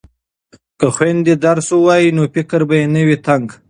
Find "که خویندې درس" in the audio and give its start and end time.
0.79-1.67